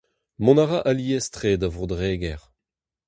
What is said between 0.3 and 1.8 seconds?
Mont a rae alies-tre da